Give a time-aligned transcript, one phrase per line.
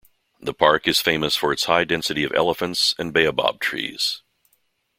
[0.39, 4.23] The park is famous for its high density of elephants and baobab trees.